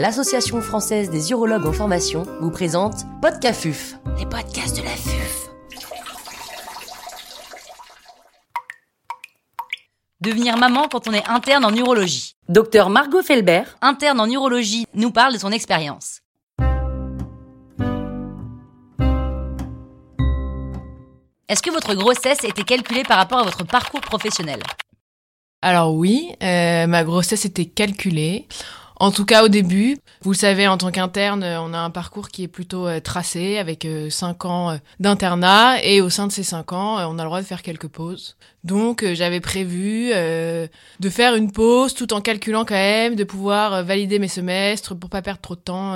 [0.00, 5.50] l'Association française des urologues en formation vous présente Podcafuf, les podcasts de la FUF.
[10.22, 12.32] Devenir maman quand on est interne en urologie.
[12.48, 16.20] Docteur Margot Felbert, Interne en urologie nous parle de son expérience.
[21.46, 24.62] Est-ce que votre grossesse était calculée par rapport à votre parcours professionnel?
[25.60, 28.48] Alors oui, euh, ma grossesse était calculée.
[29.00, 31.88] En tout cas au début, vous le savez, en tant qu'interne, euh, on a un
[31.88, 36.32] parcours qui est plutôt euh, tracé avec 5 ans euh, d'internat et au sein de
[36.32, 38.36] ces 5 ans, on a le droit de faire quelques pauses.
[38.62, 44.18] Donc j'avais prévu de faire une pause tout en calculant quand même, de pouvoir valider
[44.18, 45.94] mes semestres pour pas perdre trop de temps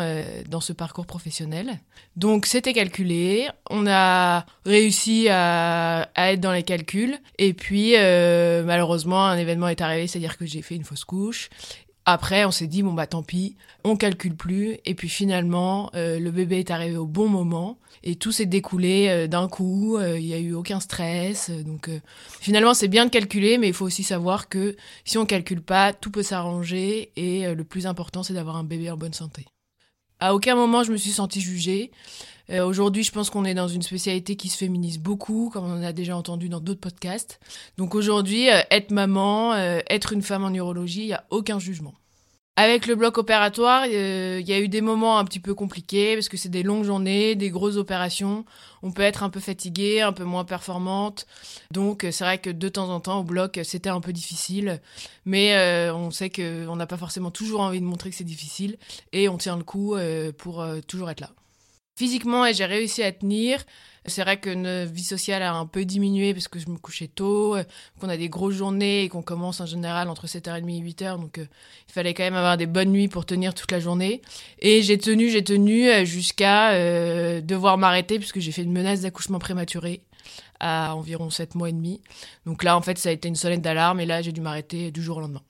[0.49, 1.79] dans ce parcours professionnel.
[2.17, 9.37] Donc c'était calculé, on a réussi à, être dans les calculs et puis malheureusement un
[9.37, 11.51] événement est arrivé, c'est-à-dire que j'ai fait une fausse couche
[12.07, 14.79] après, on s'est dit bon bah tant pis, on calcule plus.
[14.85, 19.09] Et puis finalement, euh, le bébé est arrivé au bon moment et tout s'est découlé
[19.09, 19.97] euh, d'un coup.
[19.97, 21.49] euh, Il y a eu aucun stress.
[21.51, 22.01] euh, donc euh,
[22.41, 25.93] finalement, c'est bien de calculer, mais il faut aussi savoir que si on calcule pas,
[25.95, 27.11] tout peut s'arranger.
[27.17, 29.47] Et euh, le plus important, c'est d'avoir un bébé en bonne santé.
[30.21, 31.91] À aucun moment, je me suis sentie jugée.
[32.51, 35.79] Euh, Aujourd'hui, je pense qu'on est dans une spécialité qui se féminise beaucoup, comme on
[35.79, 37.41] en a déjà entendu dans d'autres podcasts.
[37.79, 41.59] Donc aujourd'hui, euh, être maman, euh, être une femme en urologie, il n'y a aucun
[41.59, 41.95] jugement.
[42.57, 46.15] Avec le bloc opératoire, euh, il y a eu des moments un petit peu compliqués
[46.15, 48.45] parce que c'est des longues journées, des grosses opérations.
[48.85, 51.27] On peut être un peu fatigué, un peu moins performante.
[51.73, 54.81] Donc euh, c'est vrai que de temps en temps au bloc, c'était un peu difficile.
[55.25, 58.77] Mais euh, on sait qu'on n'a pas forcément toujours envie de montrer que c'est difficile
[59.13, 59.97] et on tient le coup
[60.39, 61.31] pour toujours être là.
[61.97, 63.65] Physiquement, j'ai réussi à tenir.
[64.07, 67.09] C'est vrai que notre vie sociale a un peu diminué parce que je me couchais
[67.09, 67.65] tôt, euh,
[67.99, 71.19] qu'on a des grosses journées et qu'on commence en général entre 7h30 et 8h.
[71.19, 71.47] Donc euh,
[71.89, 74.21] il fallait quand même avoir des bonnes nuits pour tenir toute la journée.
[74.59, 76.75] Et j'ai tenu, j'ai tenu euh, jusqu'à
[77.41, 80.03] devoir m'arrêter puisque j'ai fait une menace d'accouchement prématuré
[80.61, 82.01] à environ 7 mois et demi.
[82.45, 84.91] Donc là, en fait, ça a été une sonnette d'alarme et là, j'ai dû m'arrêter
[84.91, 85.43] du jour au lendemain.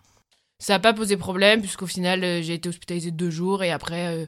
[0.65, 4.07] Ça n'a pas posé problème puisqu'au final, euh, j'ai été hospitalisée deux jours et après,
[4.07, 4.27] euh,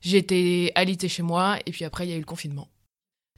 [0.00, 2.66] j'ai été alitée chez moi et puis après, il y a eu le confinement.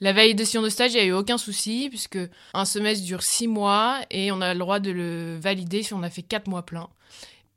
[0.00, 2.19] La validation de stage, il n'y a eu aucun souci puisque
[2.54, 6.03] un semestre dure six mois et on a le droit de le valider si on
[6.03, 6.88] a fait quatre mois pleins.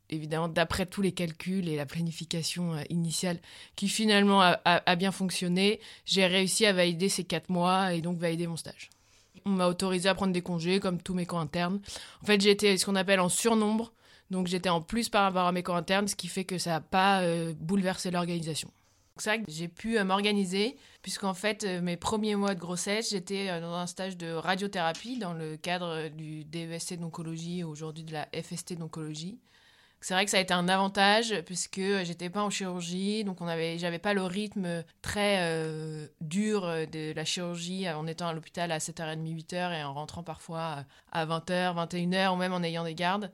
[0.09, 3.39] Évidemment, d'après tous les calculs et la planification euh, initiale
[3.77, 8.45] qui finalement a, bien fonctionné, j'ai réussi à valider ces quatre mois et donc valider
[8.45, 8.89] mon stage.
[9.45, 11.79] On m'a autorisé à prendre des congés comme tous mes camps internes.
[12.21, 13.93] En fait, j'étais ce qu'on appelle en surnombre,
[14.31, 16.71] donc j'étais en plus par rapport à mes camps internes, ce qui fait que ça
[16.71, 18.71] n'a pas euh, bouleversé l'organisation.
[19.17, 23.11] C'est vrai que j'ai pu euh, m'organiser, puisqu'en fait, euh, mes premiers mois de grossesse,
[23.11, 28.27] j'étais dans un stage de radiothérapie dans le cadre du DESC d'oncologie, aujourd'hui de la
[28.33, 29.37] FST d'oncologie.
[29.99, 33.47] C'est vrai que ça a été un avantage, puisque j'étais pas en chirurgie, donc on
[33.47, 38.79] avait, j'avais pas le rythme très dur de la chirurgie en étant à l'hôpital à
[38.79, 43.31] 7h30, 8h et en rentrant parfois à 20h, 21h, ou même en ayant des gardes.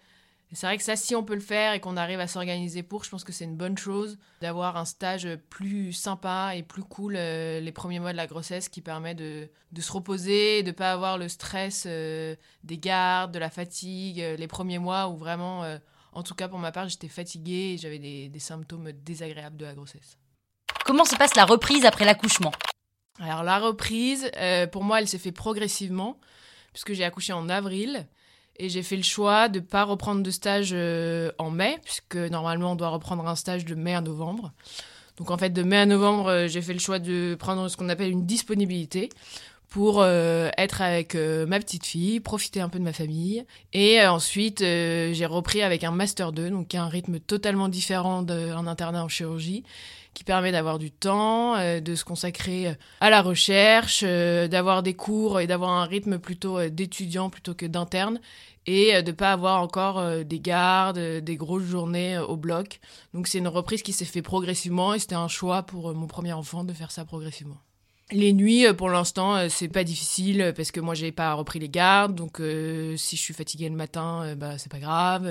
[0.50, 2.82] Et C'est vrai que ça, si on peut le faire et qu'on arrive à s'organiser
[2.82, 6.84] pour, je pense que c'est une bonne chose d'avoir un stage plus sympa et plus
[6.84, 10.72] cool euh, les premiers mois de la grossesse qui permet de, de se reposer, de
[10.72, 15.18] pas avoir le stress euh, des gardes, de la fatigue, euh, les premiers mois où
[15.18, 15.80] vraiment, euh,
[16.14, 19.66] en tout cas pour ma part, j'étais fatiguée et j'avais des, des symptômes désagréables de
[19.66, 20.18] la grossesse.
[20.86, 22.54] Comment se passe la reprise après l'accouchement?
[23.20, 24.32] Alors la reprise,
[24.72, 26.18] pour moi, elle s'est fait progressivement,
[26.72, 28.08] puisque j'ai accouché en avril.
[28.60, 32.16] Et j'ai fait le choix de ne pas reprendre de stage euh, en mai, puisque
[32.16, 34.52] normalement on doit reprendre un stage de mai à novembre.
[35.18, 37.78] Donc en fait, de mai à novembre, euh, j'ai fait le choix de prendre ce
[37.78, 39.10] qu'on appelle une disponibilité
[39.70, 43.46] pour euh, être avec ma petite fille, profiter un peu de ma famille.
[43.74, 49.04] Et ensuite, j'ai repris avec un Master 2, donc un rythme totalement différent d'un internat
[49.04, 49.66] en chirurgie,
[50.18, 54.82] qui permet d'avoir du temps, euh, de se consacrer euh, à la recherche, euh, d'avoir
[54.82, 58.20] des cours et d'avoir un rythme plutôt d'étudiant plutôt que d'interne,
[58.66, 62.82] et de pas avoir encore des gardes, des grosses journées au bloc.
[63.14, 66.34] Donc c'est une reprise qui s'est fait progressivement et c'était un choix pour mon premier
[66.34, 67.58] enfant de faire ça progressivement.
[68.12, 71.34] Les nuits, euh, pour l'instant, euh, c'est pas difficile euh, parce que moi, j'ai pas
[71.34, 72.16] repris les gardes.
[72.16, 75.30] Donc, si je suis fatiguée le matin, euh, bah, c'est pas grave.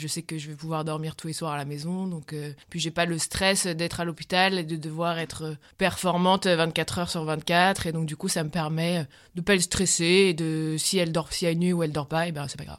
[0.00, 2.06] Je sais que je vais pouvoir dormir tous les soirs à la maison.
[2.06, 2.34] Donc,
[2.70, 7.10] puis j'ai pas le stress d'être à l'hôpital et de devoir être performante 24 heures
[7.10, 7.86] sur 24.
[7.88, 11.12] Et donc, du coup, ça me permet de pas être stressée et de, si elle
[11.12, 12.78] dort, si elle nuit ou elle dort pas, et ben, c'est pas grave.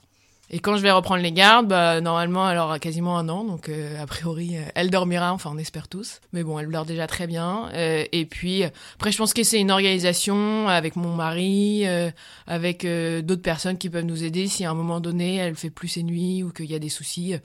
[0.52, 3.68] Et quand je vais reprendre les gardes, bah, normalement, elle aura quasiment un an, donc
[3.68, 6.22] euh, a priori, euh, elle dormira, enfin on espère tous.
[6.34, 7.70] Mais bon, elle dort déjà très bien.
[7.74, 12.12] Euh, et puis, euh, après, je pense que c'est une organisation avec mon mari, euh,
[12.46, 14.48] avec euh, d'autres personnes qui peuvent nous aider.
[14.48, 16.90] Si à un moment donné, elle fait plus ses nuits ou qu'il y a des
[16.90, 17.36] soucis,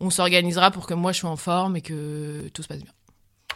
[0.00, 2.92] on s'organisera pour que moi je sois en forme et que tout se passe bien.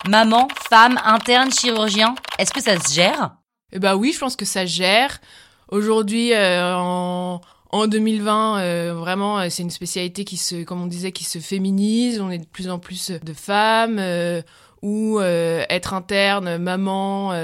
[0.09, 3.37] Maman, femme, interne, chirurgien, est-ce que ça se gère?
[3.73, 5.21] Eh bah oui, je pense que ça se gère.
[5.69, 7.41] Aujourd'hui, euh, en,
[7.73, 11.39] en 2020, euh, vraiment, euh, c'est une spécialité qui se, comme on disait, qui se
[11.39, 12.21] féminise.
[12.21, 13.99] On est de plus en plus de femmes.
[13.99, 14.43] Euh,
[14.83, 17.35] ou être interne, maman,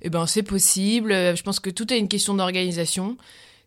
[0.00, 1.12] eh ben c'est possible.
[1.12, 3.16] Je pense que tout est une question d'organisation.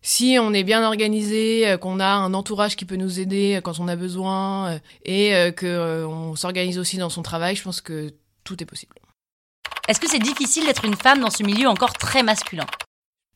[0.00, 3.88] Si on est bien organisé, qu'on a un entourage qui peut nous aider quand on
[3.88, 8.14] a besoin et que on s'organise aussi dans son travail, je pense que
[8.44, 8.94] tout est possible.
[9.88, 12.64] Est-ce que c'est difficile d'être une femme dans ce milieu encore très masculin?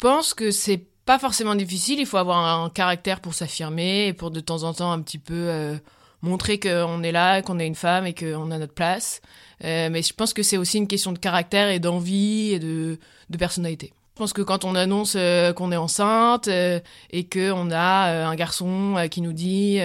[0.00, 4.12] Je pense que c'est pas forcément difficile, il faut avoir un caractère pour s'affirmer et
[4.12, 5.76] pour de temps en temps un petit peu euh,
[6.22, 9.20] montrer qu'on est là, qu'on est une femme et qu'on a notre place.
[9.64, 12.98] Euh, mais je pense que c'est aussi une question de caractère et d'envie et de,
[13.30, 13.92] de personnalité.
[14.14, 16.80] Je pense que quand on annonce euh, qu'on est enceinte euh,
[17.12, 19.80] et que on a euh, un garçon qui nous dit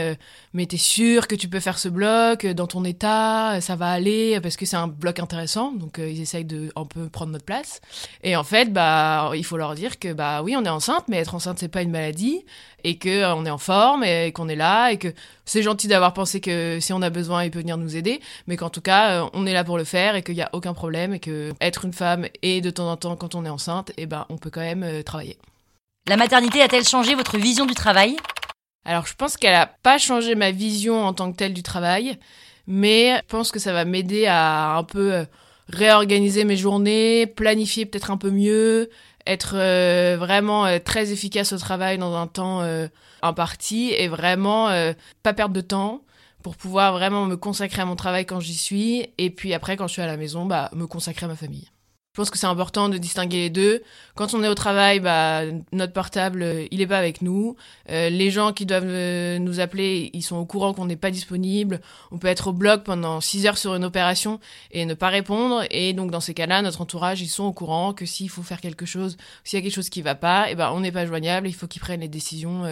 [0.53, 4.39] mais t'es sûr que tu peux faire ce bloc dans ton état ça va aller
[4.41, 7.79] parce que c'est un bloc intéressant donc ils essayent de un peu prendre notre place.
[8.21, 11.17] Et en fait bah il faut leur dire que bah oui on est enceinte mais
[11.17, 12.43] être enceinte c'est pas une maladie
[12.87, 15.09] et que on est en forme et qu'on est là et que
[15.43, 18.55] c'est gentil d'avoir pensé que si on a besoin il peut venir nous aider mais
[18.55, 21.13] qu'en tout cas on est là pour le faire et qu'il y a aucun problème
[21.13, 24.05] et que être une femme et de temps en temps quand on est enceinte et
[24.05, 25.37] ben on peut quand même euh, travailler.
[26.07, 28.15] La maternité a-t-elle changé votre vision du travail?
[28.85, 32.17] Alors je pense qu'elle n'a pas changé ma vision en tant que telle du travail,
[32.67, 35.25] mais je pense que ça va m'aider à un peu euh,
[35.69, 38.89] réorganiser mes journées, planifier peut-être un peu mieux,
[39.25, 42.63] être euh, vraiment très efficace au travail dans un temps
[43.21, 44.69] imparti et vraiment
[45.23, 46.03] pas perdre de temps
[46.43, 49.87] pour pouvoir vraiment me consacrer à mon travail quand j'y suis et puis après quand
[49.87, 51.69] je suis à la maison bah me consacrer à ma famille.
[52.17, 53.83] Je pense que c'est important de distinguer les deux.
[54.15, 57.55] Quand on est au travail, bah, notre portable, euh, il est pas avec nous.
[57.91, 61.11] Euh, les gens qui doivent euh, nous appeler, ils sont au courant qu'on n'est pas
[61.11, 61.79] disponible.
[62.09, 64.39] On peut être au bloc pendant 6 heures sur une opération
[64.71, 65.63] et ne pas répondre.
[65.69, 68.61] Et donc, dans ces cas-là, notre entourage, ils sont au courant que s'il faut faire
[68.61, 70.91] quelque chose, s'il y a quelque chose qui va pas, et eh ben, on n'est
[70.91, 71.47] pas joignable.
[71.47, 72.63] Il faut qu'ils prennent les décisions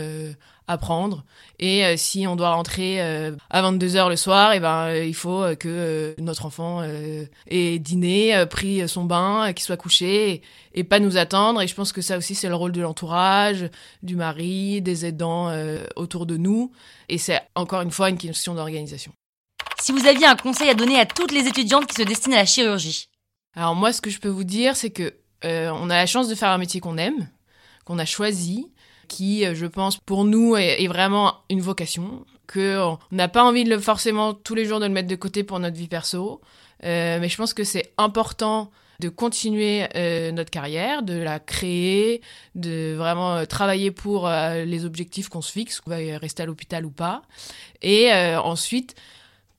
[0.68, 1.24] à prendre.
[1.60, 4.88] Et euh, si on doit rentrer euh, à 22 heures le soir, et eh ben
[4.88, 6.84] euh, il faut que notre enfant
[7.48, 10.42] ait dîné, pris son bain, qu'il soit couché
[10.74, 11.62] et, pas nous attendre.
[11.62, 13.70] Et je pense que ça aussi c'est le rôle de l'entourage,
[14.04, 15.52] du mari, des aidants
[15.96, 16.72] autour de nous.
[17.10, 19.12] Et c'est encore une fois une question d'organisation.
[19.80, 22.40] Si vous aviez un conseil à donner à toutes les étudiantes qui se destinent à
[22.40, 23.10] la chirurgie?
[23.56, 25.14] Alors moi, ce que je peux vous dire, c'est que
[25.44, 27.30] on a la chance de faire un métier qu'on aime,
[27.86, 28.72] qu'on a choisi,
[29.08, 33.78] qui, euh, je pense, pour nous est, vraiment une vocation, qu'on n'a pas envie de
[33.78, 36.42] forcément tous les jours de le mettre de côté pour notre vie perso,
[36.84, 42.22] euh, mais je pense que c'est important de continuer euh, notre carrière, de la créer,
[42.54, 46.92] de vraiment travailler pour les objectifs qu'on se fixe, qu'on va rester à l'hôpital ou
[46.92, 47.22] pas.
[47.82, 48.96] Et ensuite,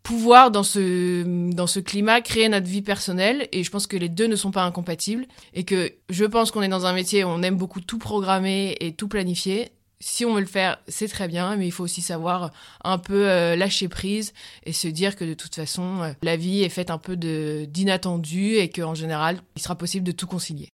[0.07, 4.09] pouvoir dans ce dans ce climat créer notre vie personnelle et je pense que les
[4.09, 7.27] deux ne sont pas incompatibles et que je pense qu'on est dans un métier où
[7.27, 11.27] on aime beaucoup tout programmer et tout planifier si on veut le faire, c'est très
[11.27, 12.53] bien, mais il faut aussi savoir
[12.85, 16.63] un peu euh, lâcher prise et se dire que de toute façon, euh, la vie
[16.63, 20.69] est faite un peu de d'inattendus et qu'en général, il sera possible de tout concilier.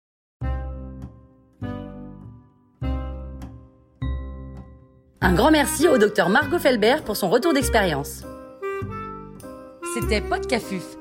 [5.22, 8.24] Un grand merci au docteur Margot Felbert pour son retour d'expérience.
[9.94, 10.99] C'était Podcafuf,